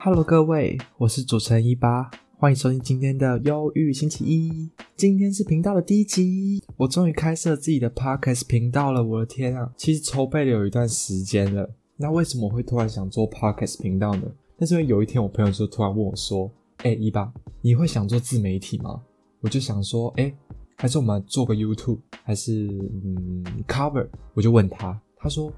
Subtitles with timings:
[0.00, 4.70] Hello，各位，我是主持人一八，欢迎收听今天的忧郁星期一。
[4.96, 9.02] 今天是频道的第一集，我终于开设自己的 Podcast 频道了。
[9.02, 11.68] 我的天啊，其实筹备了有一段时间了。
[11.96, 14.22] 那为什么会突然想做 Podcast 频道呢？
[14.56, 16.48] 那是因为有一天我朋友就突然问我说
[16.84, 19.02] ：“哎，一八，你会想做自媒体吗？”
[19.42, 20.32] 我就想说：“哎，
[20.76, 22.68] 还是我们做个 YouTube，还是
[23.04, 25.52] 嗯 Cover？” 我就问他，他说：“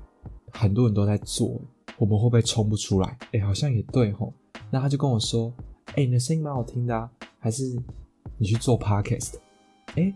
[0.51, 1.61] 很多人都在做。”
[2.01, 3.19] 我们会不会冲不出来？
[3.33, 4.33] 哎，好像也对吼。
[4.71, 5.53] 那他就跟我说
[5.97, 7.79] ：“哎，你的声音蛮好听的啊，还是
[8.39, 9.35] 你去做 podcast？”
[9.97, 10.11] 哎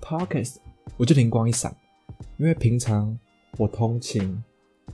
[0.00, 0.56] ，podcast，
[0.96, 1.72] 我就灵光一闪，
[2.36, 3.16] 因为平常
[3.58, 4.42] 我通勤、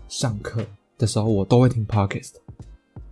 [0.07, 0.63] 上课
[0.99, 2.35] 的时候，我都会听 podcast。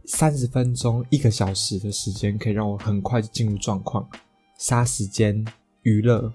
[0.05, 4.06] 三十分钟、一个小时的时间，可以让我很快就进入状况，
[4.59, 5.42] 杀时间、
[5.80, 6.30] 娱乐，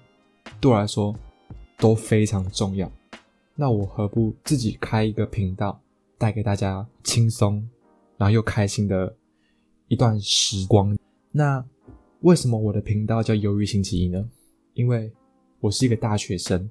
[0.60, 1.14] 对我来说
[1.76, 2.90] 都非常重要。
[3.54, 5.80] 那我何不自己开一个频道？
[6.18, 7.66] 带给大家轻松，
[8.16, 9.16] 然后又开心的
[9.86, 10.94] 一段时光。
[11.30, 11.64] 那
[12.20, 14.28] 为什么我的频道叫忧郁星期一呢？
[14.74, 15.10] 因为
[15.60, 16.68] 我是一个大学生，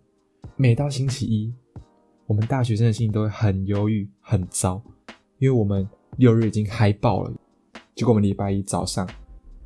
[0.57, 1.53] 每到星期一，
[2.25, 4.81] 我们大学生的心情都会很忧郁、很糟，
[5.39, 7.33] 因为我们六日已经嗨爆了，
[7.95, 9.09] 结果我们礼拜一早上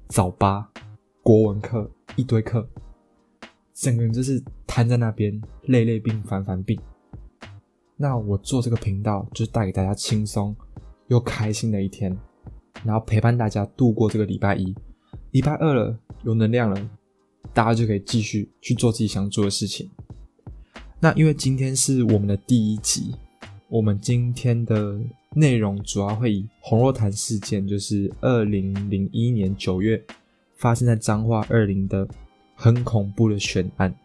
[0.07, 0.69] 早八
[1.23, 2.67] 国文课一堆课，
[3.73, 6.79] 整个人就是瘫在那边，累累病、烦烦病。
[8.01, 10.55] 那我做这个频道，就是带给大家轻松
[11.07, 12.17] 又开心的一天，
[12.83, 14.73] 然后陪伴大家度过这个礼拜一。
[15.29, 16.89] 礼拜二了，有能量了，
[17.53, 19.87] 大家就可以继续去做自己想做的事情。
[20.99, 23.13] 那因为今天是我们的第一集，
[23.69, 24.99] 我们今天的
[25.35, 30.03] 内容主要会以红若潭事件，就是二零零一年九月
[30.55, 32.07] 发生在彰化二林的
[32.55, 33.95] 很恐怖的悬案。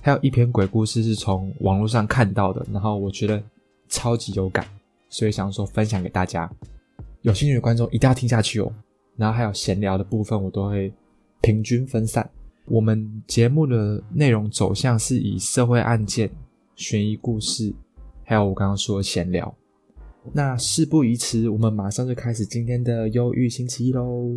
[0.00, 3.42] 还有一篇鬼故事是从网络上看到的，然后我觉得
[3.88, 4.66] 超级有感，
[5.08, 6.50] 所以想说分享给大家。
[7.22, 8.72] 有兴趣的观众一定要听下去哦。
[9.16, 10.90] 然后还有闲聊的部分，我都会
[11.42, 12.28] 平均分散。
[12.64, 16.30] 我们节目的内容走向是以社会案件、
[16.76, 17.70] 悬疑故事，
[18.24, 19.54] 还有我刚刚说的闲聊。
[20.32, 24.34] 那事不宜迟，我们马上就开始今天的忧郁星期一喽。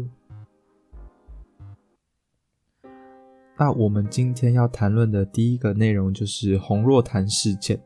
[3.58, 7.80] 那我们今天要谈论的第一个内容就是洪若潭事件。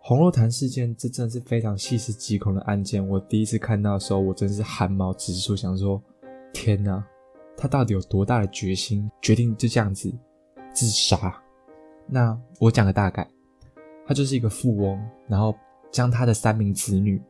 [0.00, 3.06] 洪若潭事件，这真的是非常细思极恐的案件。
[3.08, 6.02] 我第一次看到的时候，我真是汗毛直竖，想说：
[6.52, 7.02] 天哪，
[7.56, 10.12] 他到底有多大的决心，决定就这样子
[10.74, 11.34] 自杀？
[12.06, 13.26] 那我讲个大概，
[14.06, 15.54] 他就是一个富翁，然后
[15.90, 17.22] 将他的三名子女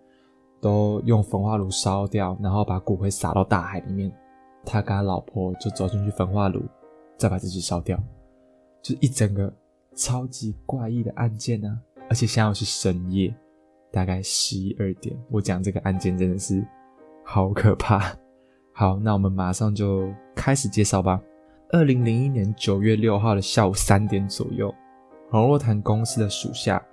[0.61, 4.11] 都用焚化炉烧掉，然后把骨灰撒到大海里面。
[4.65, 6.61] 他跟他老婆就走进去焚化炉。
[7.17, 7.97] 再把自己烧掉，
[8.83, 9.53] 就是一整个
[9.95, 11.81] 超级怪异的案件呢。
[12.09, 13.35] 而且现在是深夜，
[13.91, 15.17] 大概十一二点。
[15.31, 16.63] 我讲这个案件真的是
[17.25, 18.15] 好可怕。
[18.73, 21.21] 好，那我们马上就开始介绍吧。
[21.71, 24.73] 二零零一年九月六号的下午三点左右，
[25.31, 26.85] 红若潭公司的属下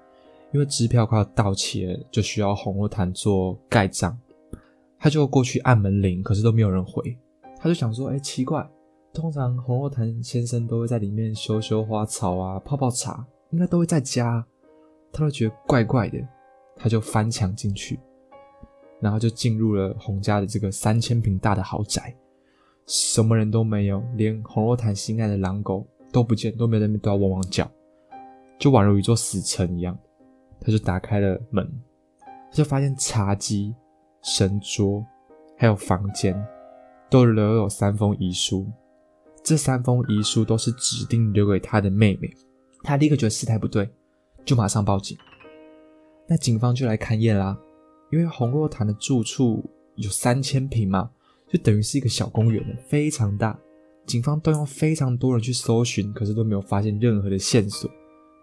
[0.54, 4.18] 因为支票快要到期了，就需要红若潭做盖章，
[4.98, 7.18] 他就过去按门铃，可是都没有人回。
[7.60, 8.68] 他就想说：“哎，奇怪。”
[9.14, 14.46] 通常红若潭先生都会在里面修修花草啊，泡泡茶，应该都会在家。
[15.12, 16.18] 他都觉得怪怪的，
[16.78, 18.00] 他就翻墙进去，
[19.02, 22.16] 然后就进入了洪家的这个三千平大的豪宅，
[22.88, 27.70] 什么人都没有，连红若潭心爱的狼狗都不见，都没有在那边都要汪汪叫，
[28.58, 29.98] 就宛如一座死城一样。
[30.62, 31.70] 他就打开了门，
[32.26, 33.76] 他就发现茶几、
[34.22, 35.06] 神桌
[35.58, 36.34] 还有房间
[37.10, 38.66] 都留有三封遗书。
[39.44, 42.32] 这三封遗书都是指定留给他的妹妹，
[42.84, 43.90] 他立刻觉得事态不对，
[44.46, 45.18] 就马上报警。
[46.28, 47.58] 那警方就来勘验啦，
[48.12, 49.64] 因为洪若潭的住处
[49.96, 51.10] 有三千平嘛，
[51.50, 53.60] 就等于是一个小公园，非常大。
[54.06, 57.90] 警方动用非常多人去搜寻，可是都没有发现任何的线索。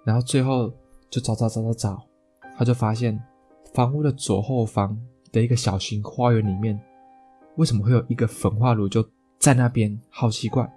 [0.04, 0.72] 然后最后
[1.10, 2.02] 就找找找找找，
[2.56, 3.18] 他就发现
[3.74, 4.98] 房屋的左后方
[5.32, 6.78] 的一个小型花园里面，
[7.56, 9.06] 为什么会有一个焚化炉就
[9.38, 9.98] 在那边？
[10.10, 10.70] 好奇怪。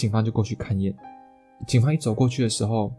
[0.00, 0.96] 警方就过去勘验。
[1.66, 2.90] 警方一走过去的时候，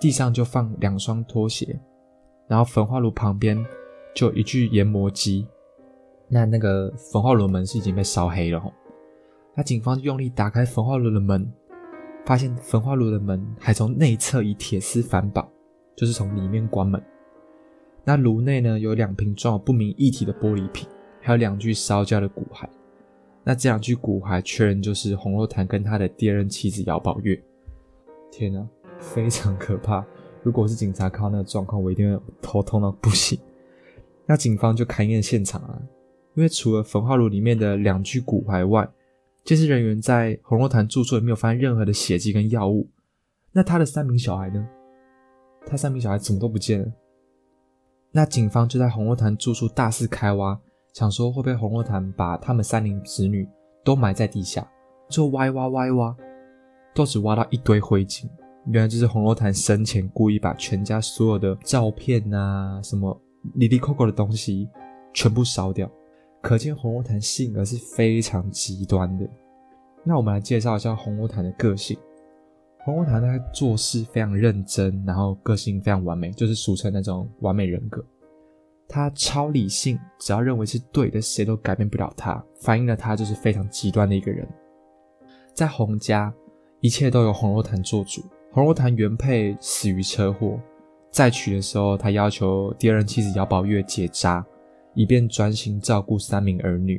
[0.00, 1.78] 地上就放两双拖鞋，
[2.48, 3.62] 然后焚化炉旁边
[4.14, 5.46] 就有一具研磨机。
[6.28, 8.72] 那那个焚化炉门是已经被烧黑了。
[9.54, 11.46] 那警方就用力打开焚化炉的门，
[12.24, 15.46] 发现焚化炉的门还从内侧以铁丝反绑，
[15.94, 17.02] 就是从里面关门。
[18.02, 20.88] 那炉内呢有两瓶装有不明液体的玻璃瓶，
[21.20, 22.66] 还有两具烧焦的骨骸。
[23.48, 27.40] 那这两具骨骸确认就是洪若潭跟他的第二任妻子姚宝月。
[28.28, 28.66] 天哪，
[28.98, 30.04] 非常可怕！
[30.42, 33.38] 如果是警察看到那个状况，我一定会头痛到不行。
[34.26, 35.80] 那警方就勘验现场啊，
[36.34, 38.88] 因为除了焚化炉里面的两具骨骸外，
[39.44, 42.88] 监视人员在红若潭住处也没有发现任何的血迹跟药物。
[43.52, 44.68] 那他的三名小孩呢？
[45.64, 46.92] 他三名小孩怎么都不见了？
[48.10, 50.60] 那警方就在红若潭住处大肆开挖，
[50.96, 53.46] 想说会不会红若潭把他们三名子女
[53.84, 54.66] 都埋在地下，
[55.10, 56.16] 就挖挖挖挖，
[56.94, 58.24] 都只挖到一堆灰烬。
[58.68, 63.14] 原来就是红若潭生前故意把全家所有的照片啊，什么
[63.56, 64.70] 里里扣扣的东西
[65.12, 65.86] 全部烧掉。
[66.40, 69.28] 可见红若潭性格是非常极端的。
[70.02, 71.94] 那我们来介绍一下红若潭的个性。
[72.86, 78.02] 红若潭他做事非常认真，然后个性非常完美，就是俗称那种完美人格。
[78.88, 82.42] 他超理性，只要认为是对的，谁都改变不了他。
[82.60, 84.46] 反映了他就是非常极端的一个人。
[85.54, 86.32] 在洪家，
[86.80, 88.22] 一切都由洪若潭做主。
[88.52, 90.58] 洪若潭原配死于车祸，
[91.10, 94.44] 再娶的时候，他要求第二任妻子姚宝月结扎。
[94.98, 96.98] 以便专心照顾三名儿女，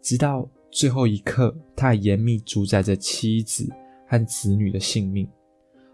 [0.00, 3.70] 直到最后一刻，他还严密主宰着妻子
[4.08, 5.28] 和子女的性命。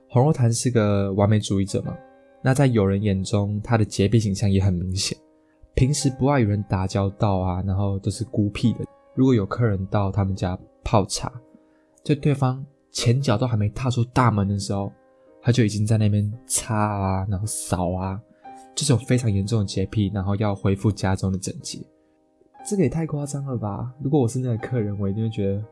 [0.09, 1.97] 洪若潭是个完美主义者嘛？
[2.43, 5.17] 那在有人眼中，他的洁癖形象也很明显。
[5.75, 8.81] 平时不爱与人打交道啊，然后都是孤僻的。
[9.15, 11.33] 如果有客人到他们家泡茶，
[12.05, 14.93] 在对方前脚都还没踏出大门的时候，
[15.43, 18.21] 他就已经在那边擦啊，然后扫啊。
[18.75, 21.79] 这种非常严重的洁癖，然后要恢复家中的整洁，
[22.67, 23.93] 这个也太夸张了吧！
[24.01, 25.65] 如果我是那个客人，我一定会觉得，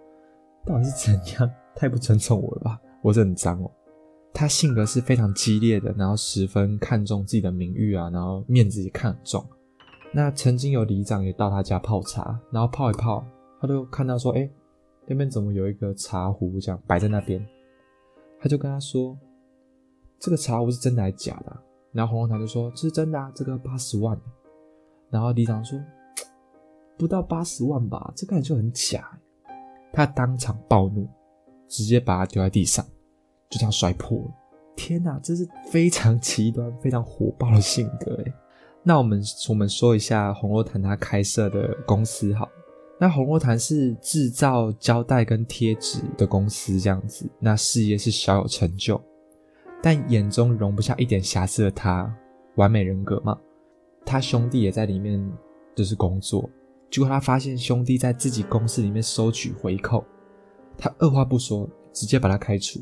[0.66, 1.50] 到底是怎样？
[1.74, 2.78] 太不尊重我了吧！
[3.00, 3.70] 我是很脏哦。
[4.32, 9.44] 他性格是非常激烈的，然后十分看重自己的名誉啊，然后面子也看重。
[10.12, 13.24] 那曾经有里长也到他家泡茶，然后泡一泡，
[13.60, 14.48] 他都看到说：“哎，
[15.06, 17.44] 那边怎么有一个茶壶这样摆在那边？”
[18.40, 19.18] 他就跟他说
[20.20, 21.56] ：“这个茶壶是真的还是假的？”
[21.92, 24.18] 然后红龙潭就说：“这是真的啊，这个八十万。”
[25.10, 25.78] 然后李长说
[26.96, 29.18] ：“不到八十万吧，这个就很假。”
[29.92, 31.08] 他当场暴怒，
[31.66, 32.84] 直接把它丢在地上，
[33.48, 34.30] 就这样摔破了。
[34.76, 38.32] 天哪，这是非常极端、非常火爆的性格哎。
[38.82, 42.48] 那我们我们说一下红罗潭他开设的公司好。
[43.00, 49.00] 那红罗潭是制造胶带跟贴纸的公司，这样子，那事业是小有成就。
[49.80, 52.12] 但眼中容不下一点瑕疵的他，
[52.56, 53.38] 完美人格嘛。
[54.04, 55.24] 他兄弟也在里面，
[55.76, 56.48] 就是工作。
[56.90, 60.04] 结果他发现兄弟在自己公司里面收取回扣，
[60.76, 62.80] 他二话不说，直接把他开除，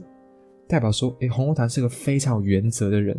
[0.69, 3.19] 代表说：哎，红楼潭是个非常有原则的人。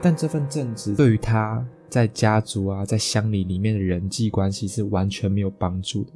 [0.00, 6.12] 但这份正直对于他在家族啊，在乡里里面的人际关系是完全没有帮助的。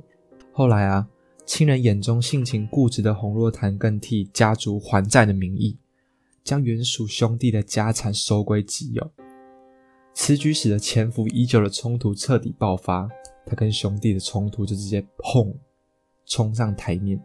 [0.53, 1.09] 后来啊，
[1.47, 5.79] 亲人眼中性情固执的洪若潭，更替家族还债的名义。
[6.43, 9.11] 将原属兄弟的家产收归己有，
[10.15, 13.09] 此举使得潜伏已久的冲突彻底爆发。
[13.47, 15.55] 他跟兄弟的冲突就直接砰
[16.27, 17.21] 冲上台面。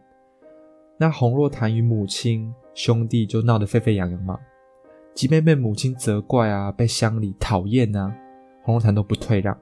[0.98, 4.38] 那洪若潭与母亲、兄弟就闹得沸沸扬扬嘛。
[5.14, 8.14] 即便被母亲责怪啊，被乡里讨厌啊，
[8.62, 9.58] 洪若潭都不退让。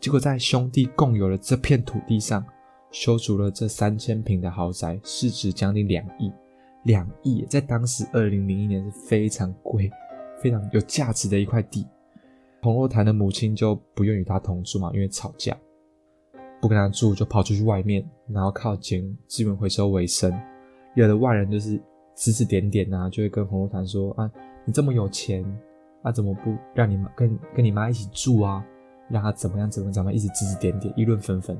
[0.00, 2.44] 结果在兄弟共有的这片土地上，
[2.90, 6.32] 修筑了这三千平的豪宅，市值将近两亿。
[6.82, 9.88] 两亿在当时二零零一年是非常贵、
[10.42, 11.86] 非常有价值的一块地。
[12.60, 15.56] 洪若潭的母亲就不愿与他同住嘛，因为吵架，
[16.60, 20.36] 不跟他住，就跑出去外面，然后靠捡资源回收为生。
[20.96, 21.80] 有的外人就是
[22.14, 24.30] 指指点点啊，就会跟洪若潭说：“啊，
[24.64, 25.44] 你这么有钱，
[26.02, 28.64] 啊，怎么不让你妈跟跟你妈一起住啊？
[29.10, 31.58] 让他怎么样怎么怎么，一直指指点点，议论纷纷。”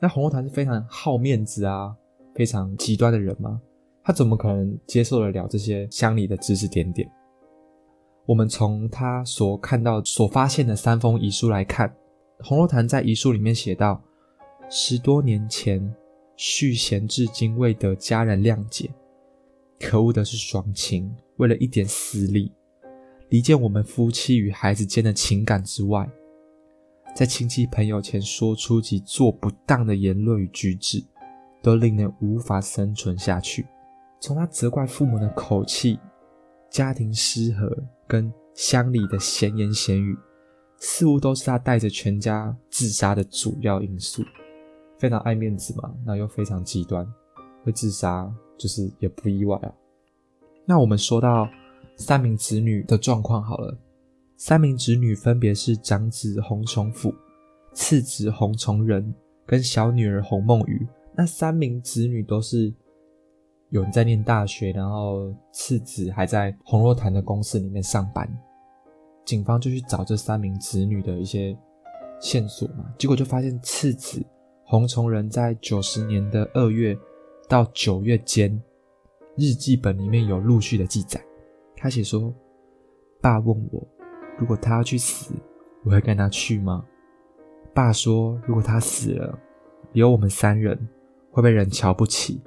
[0.00, 1.94] 那洪若潭是非常好面子啊，
[2.34, 3.60] 非常极端的人吗？
[4.04, 7.10] 他怎么可能接受得了这些乡里的指指点点？
[8.26, 11.94] 我们从他所看到、所发现的三封遗书来看，
[12.40, 14.02] 洪若潭在遗书里面写道：
[14.68, 15.94] 十多年前，
[16.36, 18.90] 续弦至今未得家人谅解。
[19.80, 22.52] 可恶的是双亲，为了一点私利，
[23.28, 26.10] 离间我们夫妻与孩子间的情感之外，
[27.14, 31.04] 在亲戚朋友前说出及做不当的言论与举止，
[31.62, 33.66] 都令人无法生存下去。
[34.20, 35.98] 从他责怪父母的口气、
[36.70, 37.70] 家庭失和
[38.06, 40.16] 跟乡里的闲言闲语，
[40.78, 44.24] 似乎都是他带着全家自杀的主要因素。
[44.98, 47.06] 非常爱面子嘛，那又非常极端，
[47.62, 49.72] 会自杀就是也不意外啊。
[50.66, 51.48] 那我们说到
[51.96, 53.78] 三名子女的状况好了，
[54.36, 57.14] 三名子女分别是长子洪崇甫、
[57.72, 59.14] 次子洪崇仁
[59.46, 60.86] 跟小女儿洪梦雨。
[61.16, 62.74] 那三名子女都是。
[63.70, 68.26] 有人在念大学，然后次子还在洪若潭的公司里面上班。
[69.26, 71.54] 警方就去找这三名子女的一些
[72.18, 74.24] 线索嘛，结果就发现次子
[74.64, 76.96] 洪崇仁在九十年的二月
[77.48, 78.62] 到九月间，
[79.34, 81.18] 日记本里面有陆续的记载。
[81.74, 82.32] 他写说
[83.22, 83.82] ：“爸问我，
[84.38, 85.32] 如果他要去死，
[85.82, 86.84] 我会跟他去吗？”
[87.72, 89.38] 爸说：“如果他死了，
[89.92, 90.78] 有我们三人
[91.30, 92.42] 会被人瞧不起。”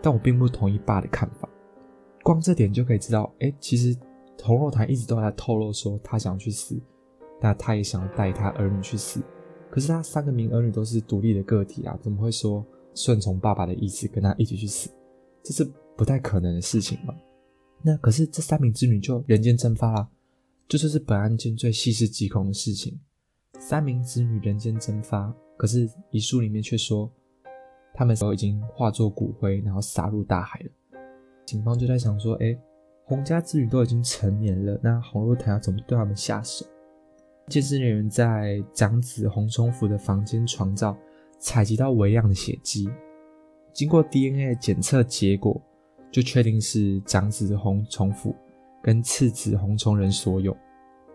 [0.00, 1.48] 但我并不同意爸的看法。
[2.22, 3.94] 光这点就可以知道，哎，其实
[4.42, 6.80] 洪若潭一直都在透露说他想去死。
[7.40, 9.20] 那他也想要带他儿女去死，
[9.68, 14.90] 可是他三个名儿女都是独立的个体啊，怎么会说顺从爸爸的意思跟他一起去死？
[15.42, 17.14] 这是不太可能的事情嘛？
[17.82, 20.08] 那可是这三名之女就人间蒸发了，
[20.68, 22.98] 这就是本案件最细思极恐的事情。
[23.58, 27.10] 三名子女人间蒸发，可是遗书里面却说
[27.94, 30.70] 他们都已经化作骨灰，然后撒入大海了。
[31.44, 32.56] 警方就在想说，哎，
[33.04, 36.64] 洪家子女都已经成年了，那洪若潭要怎么对他们下手？
[37.48, 40.96] 监视人员在长子洪崇福的房间床罩
[41.42, 42.88] 采集到微量的血迹，
[43.72, 45.60] 经过 DNA 检测结果，
[46.08, 48.32] 就确定是长子洪崇福
[48.80, 50.56] 跟次子洪崇仁所有。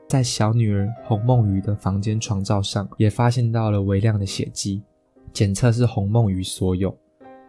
[0.09, 4.83] 在小女儿洪梦瑜的房间床罩上，也发现到了微量的血迹，
[5.31, 6.95] 检测是洪梦瑜所有。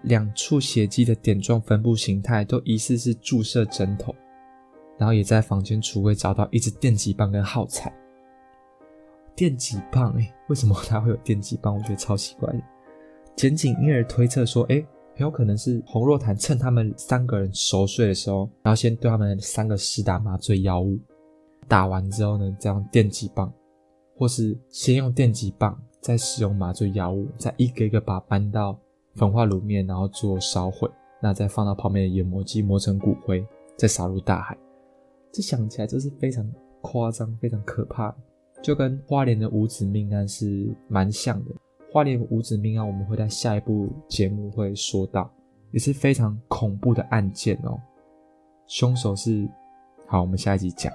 [0.03, 4.15] 两处血迹的点状分布形态都疑似是注射针头，
[4.97, 7.93] 然后也在房间橱柜找到一支电击棒跟耗材。
[9.39, 11.73] 电击棒，哎，为什么他会有电击棒？
[11.73, 12.59] 我觉得超奇怪的。
[13.37, 20.99] 检警因而推测说，哎，很有可能是洪若潭趁他们三个人熟睡的时候，然后先对他们三个施打麻醉药物，
[21.69, 23.53] 打完之后呢，再用电击棒，
[24.17, 28.77] 或是先用电击棒，再使用麻醉药物，再一个一个把搬到
[29.15, 30.91] 焚化炉面，然后做烧毁，
[31.23, 34.59] 那再放到旁边的研磨机磨成骨灰，再撒入大海。
[35.31, 36.45] 这想起来就是非常
[36.81, 38.13] 夸张，非常可怕。
[38.61, 41.53] 就跟花莲的五子命案是蛮像的。
[41.91, 45.31] 花莲五子命案，我们会在下一部节目会说到，
[45.71, 47.81] 也是非常恐怖的案件哦。
[48.67, 49.49] 凶手是……
[50.07, 50.93] 好，我们下一集讲。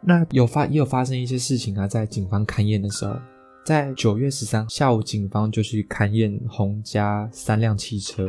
[0.00, 3.16] 那有发也有发生一些事情啊，在警方勘验的时候，
[3.64, 8.28] 在九月十三下午，警方就去勘验洪家三辆汽车，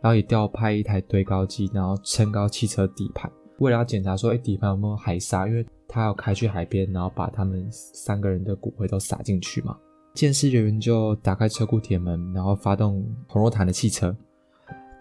[0.00, 5.66] 然后也调派一台堆高机，然后撑高汽车底盘，为了要检查说，哎，底盘有没有海沙，因为。
[5.92, 9.76] 他要开去海边，然后把他们三个人的骨灰都撒进去嘛。
[10.14, 14.16] 监视人员就打开车库铁门，然后发动洪若潭的汽车。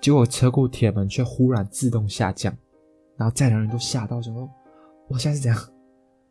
[0.01, 2.53] 结果车库铁门却忽然自动下降，
[3.15, 4.43] 然后在场人都吓到，想说
[5.09, 5.57] ：“哇，现在是怎样？”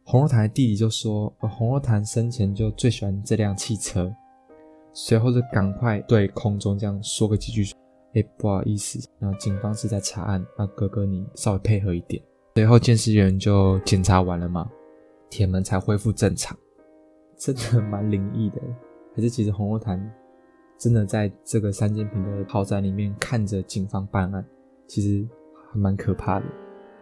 [0.04, 4.14] 洪若潭的弟弟就说：“洪若潭生前就最喜欢这辆汽车。”
[4.92, 7.64] 随后就赶快对空中这样说个几句
[8.14, 12.22] ：“哎，不好意思，那警方是在查案，那哥哥你稍微配合一点。”
[12.54, 14.68] 随后，监视员就检查完了嘛，
[15.30, 16.56] 铁门才恢复正常，
[17.38, 18.60] 真的蛮灵异的。
[19.14, 19.98] 还是其实洪若潭
[20.78, 24.44] 真的在这个三间平的豪宅里面看着警方办案，
[24.86, 25.26] 其实
[25.70, 26.46] 还蛮可怕的。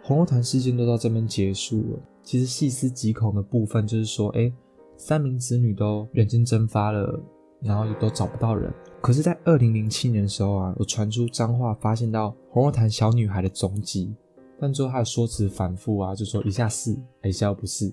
[0.03, 1.99] 洪若潭事件都到这边结束了。
[2.23, 4.53] 其实细思极恐的部分就是说，哎，
[4.97, 7.21] 三名子女都人间蒸发了，
[7.63, 8.73] 然后也都找不到人。
[9.01, 14.15] 可是，在二零零七年的时候啊，有传出脏话，发现到洪若潭小女孩的踪迹。
[14.61, 17.89] 但最后他的说辞反复啊，就说一下是，一下又不是，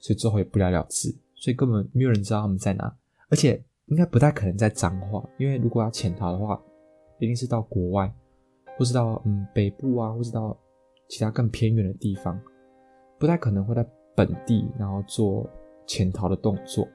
[0.00, 2.92] 所以最后也不了了之，所以根本没有人知道他们在哪，
[3.28, 6.60] 而且应该不太可能在彰化，因为如果要潜逃的话，
[7.20, 8.12] 一定是到国外，
[8.76, 10.56] 或是到嗯北部啊，或是到
[11.08, 12.40] 其他更偏远的地方，
[13.18, 13.86] 不太可能会在
[14.16, 15.48] 本地然后做
[15.86, 16.88] 潜逃的动作。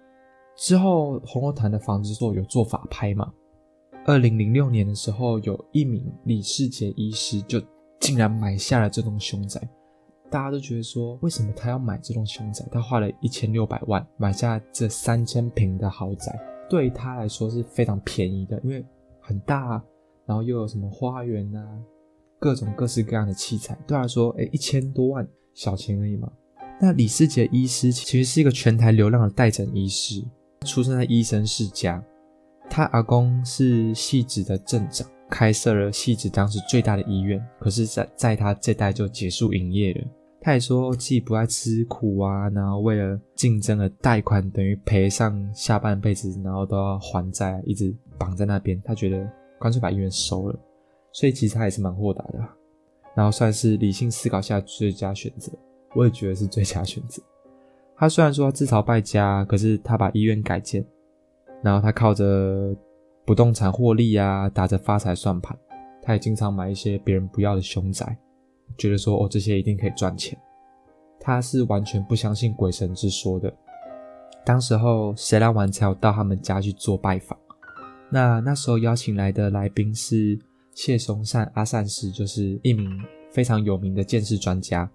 [0.57, 3.33] 之后红楼潭的房子做有做法拍嘛？
[4.05, 7.61] 二零零六年的时候，有一名李世杰医师就。
[7.99, 9.61] 竟然买下了这栋凶宅，
[10.29, 12.65] 大家都觉得说，为什么他要买这栋凶宅？
[12.71, 16.37] 他花了一千六百万买下这三千平的豪宅，
[16.69, 18.85] 对他来说是非常便宜的，因为
[19.19, 19.83] 很大，啊
[20.25, 21.79] 然后又有什么花园啊，
[22.39, 26.31] 各种各式各样的器材，对他说，哎，一千多万小钱而已嘛。
[26.81, 30.23] 那李世杰医师其实是一个全台流浪的代诊医师，
[30.65, 32.03] 出生在医生世家，
[32.69, 35.07] 他阿公是戏子的镇长。
[35.29, 40.01] 开设了戏子当时最大的医院，可是，在在他这代就结束营业了。
[40.39, 48.79] 他也说自己不爱吃苦啊，然后为了竞争的贷款，等于赔上下半辈子，然后都要还债，一直绑在那边。
[48.85, 49.27] 他觉得
[49.59, 50.59] 干脆把医院收了，
[51.11, 52.39] 所以其实他也是蛮豁达的，
[53.15, 55.51] 然后算是理性思考下最佳选择。
[55.95, 57.23] 我也觉得是最佳选择。
[57.97, 60.85] 他虽然说自嘲败家，可是他把医院改建，
[61.63, 62.75] 然后他靠着。
[63.25, 65.57] 不动产获利啊，打着发财算盘，
[66.01, 68.17] 他也经常买一些别人不要的凶宅，
[68.77, 70.37] 觉得说哦这些一定可以赚钱。
[71.19, 73.51] 他是完全不相信鬼神之说的，
[74.45, 77.35] 当时候谁来玩才有到他们家去做拜访。
[78.11, 80.37] 那那时候邀请来的来宾是
[80.75, 83.01] 谢松善阿善师，就是一名
[83.31, 84.87] 非常有名的剑士专家，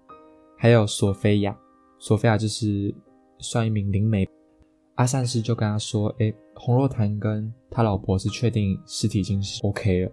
[0.57, 1.53] 还有索菲亚，
[1.99, 2.95] 索菲亚就是
[3.39, 4.25] 算一名灵媒。
[4.95, 10.11] 阿善师就跟他说：“哎，洪若潭跟他老婆是确定尸体已经是 OK 了，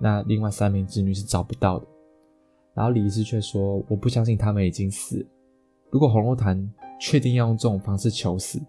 [0.00, 1.86] 那另外三名子女是找不到的。”
[2.74, 5.26] 然后李医师却说：“我不相信他们已经死。
[5.90, 8.62] 如果洪若潭确定要用这种方式求死，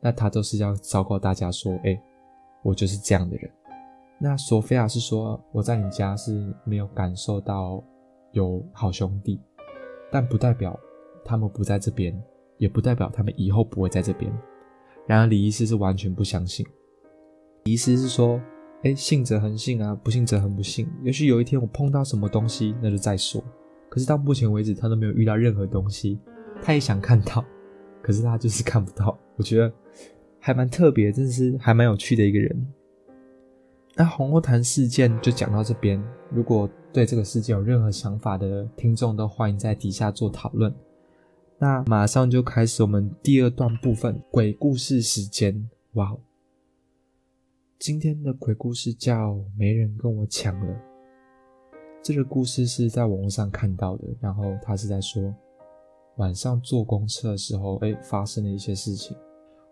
[0.00, 2.02] 那他都是要昭告大家说：‘哎，
[2.62, 3.50] 我就是这样的人。’
[4.18, 7.84] 那索菲亚是说：‘我在你家是没有感受到
[8.30, 9.38] 有好兄弟，
[10.10, 10.74] 但不代表
[11.22, 12.18] 他们不在这边，
[12.56, 14.32] 也不代表他们以后不会在这边。’
[15.06, 16.66] 然而李医师是完全不相信。
[17.64, 18.40] 李医师是说。”
[18.84, 20.88] 哎，信则恒信啊，不信则恒不信。
[21.04, 23.40] 也许有一天我碰到什么东西，那就再说。
[23.88, 26.18] 可是到目前为止，他都没有遇到任何东西。
[26.60, 27.44] 他也想看到，
[28.02, 29.16] 可是他就是看不到。
[29.36, 29.72] 我觉得
[30.40, 32.66] 还蛮特别，真的是还蛮有趣的一个人。
[33.94, 36.02] 那红楼潭事件就讲到这边。
[36.32, 40.74] 如果对这个事件有任何想法的听众，都欢迎在底下做讨论。
[41.62, 45.70] 那马上就开始我们第二段部分——鬼故事时间。
[45.92, 46.12] 哇！
[47.78, 50.74] 今天的鬼故事叫《没人跟我抢了》。
[52.02, 55.32] 这个故事是在网络上看到的，然后他是在说
[56.16, 59.16] 晚上坐公车的时候，哎，发生了一些事情，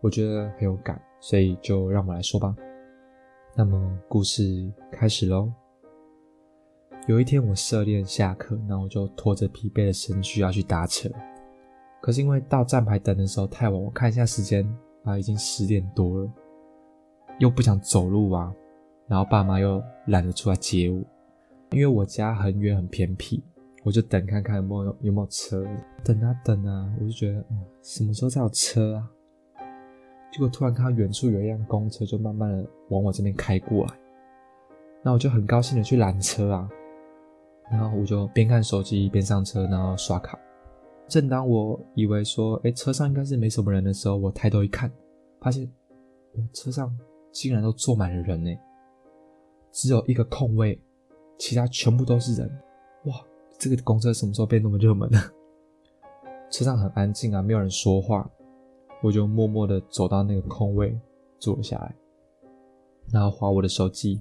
[0.01, 2.55] 我觉得很有感，所以就让我来说吧。
[3.57, 5.53] 那么故事开始喽。
[7.09, 11.11] 有一天我涉练下课，然后我就拖着疲惫的身躯要去搭车，
[12.01, 14.67] 可是因为到站牌等的时候太晚，我看一下时间
[15.05, 16.31] 啊，已经十点多了。
[17.39, 18.53] 又不想走路啊，
[19.07, 21.03] 然后爸妈又懒得出来接我，
[21.71, 23.43] 因为我家很远很偏僻，
[23.83, 25.67] 我就等看看有没有有没有车，
[26.05, 29.11] 等啊等啊，我就觉得，嗯，什么时候才有车啊？
[30.31, 33.95] 结果突然看到远处有一辆公车，就慢慢的往我这边开过来，
[35.03, 36.69] 那我就很高兴的去拦车啊，
[37.71, 40.39] 然后我就边看手机边上车，然后刷卡。
[41.11, 44.91] 正当我以为说，哎，车上应该是没什么人的时候，我抬头一看，
[45.41, 45.71] 发现
[46.33, 46.97] 我车上。
[47.33, 48.51] 竟然都坐满了人呢，
[49.71, 50.77] 只有一个空位，
[51.39, 52.51] 其他全部都是人。
[53.05, 53.25] 哇，
[53.57, 55.21] 这个公车什么时候变那么热门了？
[56.51, 58.29] 车上很安静啊，没有人说话。
[59.01, 60.99] 我就默默的走到那个空位
[61.39, 61.95] 坐了下来，
[63.13, 64.21] 然后划我的手机。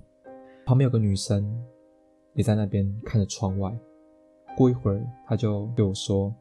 [0.63, 1.43] 旁边有个女生
[2.35, 3.75] 也在那边看着窗外。
[4.55, 6.31] 过一会儿，她就对我说：“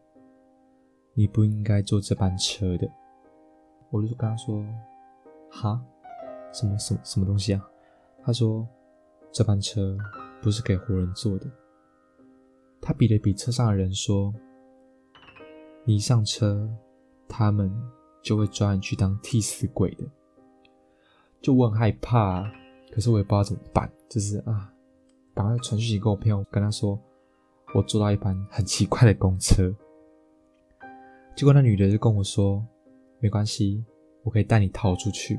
[1.19, 2.89] 你不应该坐这班车的。”
[3.91, 4.65] 我就跟他说
[5.51, 5.85] ：“哈？”
[6.55, 7.61] 什么什么什么东西啊？
[8.25, 8.65] 他说
[9.33, 9.99] ：“这班车
[10.41, 11.47] 不是给活人坐的。”
[12.81, 14.33] 他比了比车上的人说
[15.83, 16.71] ：“你一上车，
[17.27, 17.69] 他们
[18.23, 20.05] 就会抓你去当替死鬼的。”
[21.43, 22.49] 就我很害怕，
[22.93, 24.73] 可是我也不知道怎么办，就是啊，
[25.35, 26.97] 赶快传讯息给我朋友，跟他说
[27.75, 29.75] 我坐到一班很奇怪的公车。
[31.39, 32.67] 结果那女的就跟我说
[33.23, 33.85] ：“没关系，
[34.25, 35.39] 我可以带你逃出去。”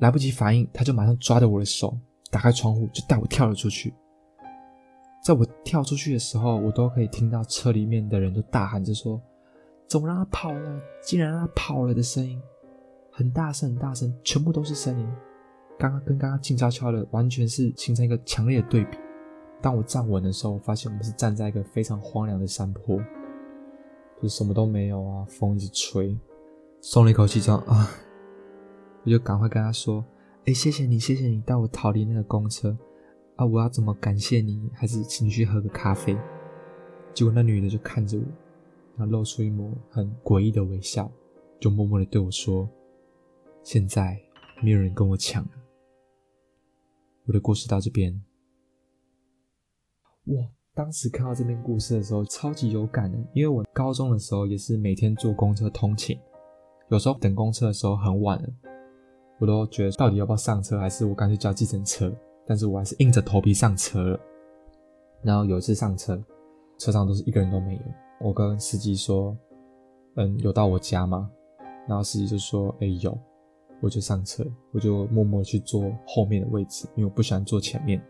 [0.00, 1.98] 来不及反应，她就马上抓着我的手，
[2.30, 3.94] 打开窗户就带我跳了出去。
[5.24, 9.18] 在我跳出去的时候，我都可以听到车里面的人都大喊着说
[9.88, 10.80] ：“怎么让他跑了？
[11.02, 12.38] 竟然让他跑了！”的声音
[13.10, 15.08] 很大声，很大声，全部都是声音。
[15.78, 18.98] 刚刚跟刚刚静悄悄的，完全是形成一个强烈的对比。
[19.62, 23.00] 当我站稳的时候，我发现我们是站在一个非常荒凉的山坡，
[24.22, 26.16] 就什么都没有啊，风一直吹，
[26.80, 27.90] 松了一口气，这样啊。
[29.04, 30.04] 我就赶快跟他说
[30.46, 32.78] ：“哎，谢谢你，谢谢你带我逃离那个公车
[33.34, 33.44] 啊！
[33.44, 34.70] 我要怎么感谢你？
[34.72, 36.16] 还是请你去喝个咖啡？”
[37.12, 38.24] 结果那女的就看着我，
[38.96, 41.10] 然后露出一抹很诡异的微笑，
[41.58, 42.70] 就默默的对我说
[43.64, 44.16] ：“现在
[44.62, 45.50] 没有人跟我抢了。”
[47.26, 48.22] 我的故事到这边。
[50.26, 56.18] 哇，当时看到这篇故事的时候，超级有感的，因为我高中的时候也是每天坐公车通勤，
[56.88, 58.48] 有时候等公车的时候很晚了。
[59.38, 62.10] 我都觉得到底要不要上车，还是我干脆叫计程车？
[62.46, 64.20] 但是我还是硬着头皮上车了。
[65.20, 66.18] 然后有一次上车，
[66.78, 67.80] 车上都是一个人都没有。
[68.20, 69.36] 我跟司机说
[70.16, 71.30] ：“嗯，有到我家吗？”
[71.86, 73.16] 然后司机就说：“哎，有。”
[73.82, 78.00] 我就上车，我就默默去坐后面的位置，因为我不喜欢坐前面。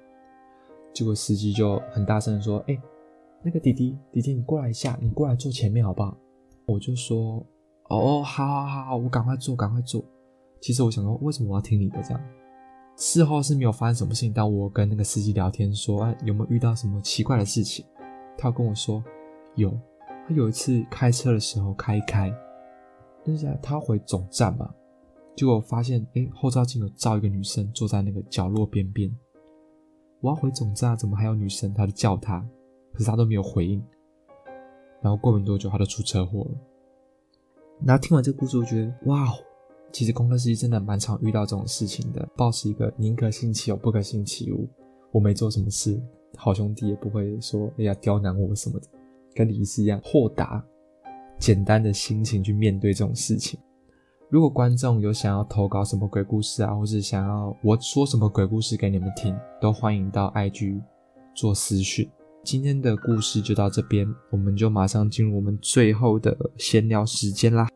[0.93, 2.79] 结果司机就很大声的说：“哎，
[3.43, 6.17] 那个弟弟，弟弟，你过来一下，你过来坐前面好不好？”
[6.67, 7.45] 我就说
[7.89, 10.05] ：“哦，好好好，我赶快坐，赶快坐。”
[10.61, 12.01] 其实我想说，为什么我要听你的？
[12.03, 12.21] 这样
[12.97, 17.85] 事后是没有发生什么事情，但我跟那个司机聊天说，哎，有没有遇到什么奇怪的事情？
[18.37, 19.03] 他跟我说
[19.57, 19.71] 有，
[20.29, 22.33] 他有一次开车的时候开一开，
[23.25, 24.73] 但是他回总站嘛，
[25.35, 29.11] 结果发现哎，后照镜有照一个女生坐在那个角落边边。
[30.23, 31.75] 我要回总站，怎么还有女生？
[31.75, 32.39] 他就叫他，
[32.93, 33.85] 可是他都没有回应。
[35.01, 36.51] 然后过没多久，他就出车祸了。
[37.85, 39.35] 然后听完这个故事，我觉得哇哦，
[39.91, 42.25] 其实公车司机真的蛮常遇到这种事情的。
[42.37, 44.69] 抱持一个宁可信其有，不可信其无。
[45.11, 46.01] 我没做什么事，
[46.37, 48.87] 好兄弟也不会说哎呀刁难我什么的，
[49.35, 50.65] 跟李医师一样豁达、
[51.41, 53.59] 简单的心情去面对这种事情。
[54.33, 60.81] 如果观众有想要投稿什么鬼故事啊，或是想要我说什么鬼故事给你们听，都欢迎到 IG
[61.35, 62.09] 做私讯。
[62.43, 67.69] 今天的故事就到这边，我们就马上进入我们最后的闲聊时间啦。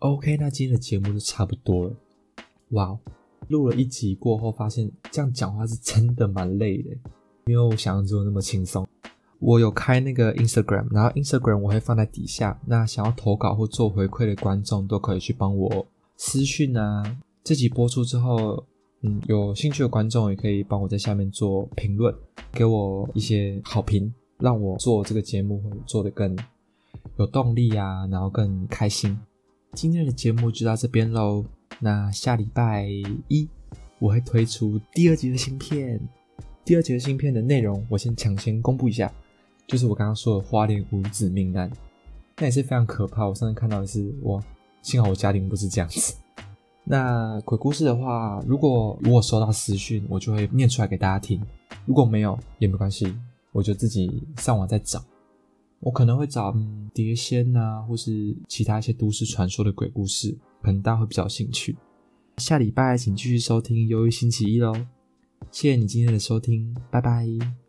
[0.00, 1.96] OK，那今天的节目就差不多了。
[2.72, 2.94] 哇，
[3.48, 6.90] 录了一集过后，发现这样讲话是真的蛮累的，
[7.46, 8.86] 没有想象中那么轻松。
[9.40, 12.58] 我有开那个 Instagram，然后 Instagram 我会放在底下。
[12.66, 17.02] 那想要投稿或做回馈的观众都可以去帮我私讯啊。
[17.44, 18.64] 这集播出之后，
[19.02, 22.12] 嗯，有兴趣的观众也可以帮我在下面做评论，
[22.50, 26.36] 给我一些好评，让我做这个节目会做得更
[27.16, 29.16] 有动力啊，然后更开心。
[29.74, 31.44] 今天的节目就到这边喽。
[31.78, 32.88] 那下礼拜
[33.28, 33.48] 一
[34.00, 36.00] 我会推出第二集的新片，
[36.64, 39.12] 第二集的新片的内容我先抢先公布一下。
[39.68, 41.70] 就是我刚刚说的花莲五子命案，
[42.38, 43.28] 那也是非常可怕。
[43.28, 44.42] 我上次看到的是，哇，
[44.82, 46.16] 幸好我家庭不是这样子。
[46.84, 51.38] 那鬼故事的话，如果如果收到私讯，我就会念出来给大家听；
[51.84, 53.14] 如果没有也没关系，
[53.52, 55.04] 我就自己上网再找。
[55.80, 56.52] 我可能会找
[56.94, 61.76] 碟仙啊，或是其他一些都市传说的鬼故事，可能大家会比较兴趣。
[62.38, 64.72] 下礼拜请继续收听《忧郁星期一》喽！
[65.52, 67.67] 谢谢你今天的收听，拜拜。